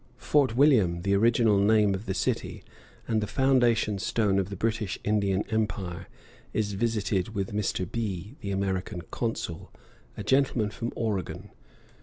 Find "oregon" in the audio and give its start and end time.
10.95-11.51